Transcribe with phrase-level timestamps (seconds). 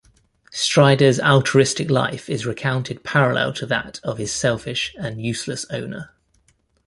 [0.51, 6.09] Strider's altruistic life is recounted parallel to that of his selfish and useless owner.